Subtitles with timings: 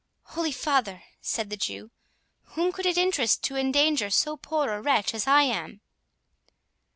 [0.33, 1.91] "Holy father!" said the Jew,
[2.57, 5.81] "whom could it interest to endanger so poor a wretch as I am?"